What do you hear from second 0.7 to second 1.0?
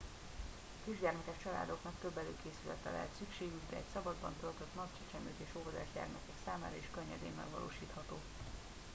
a